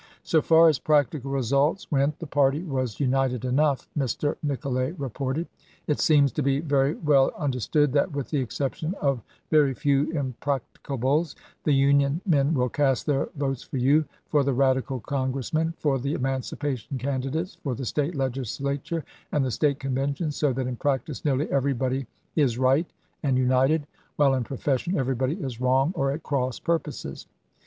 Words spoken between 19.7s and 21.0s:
Convention, so that in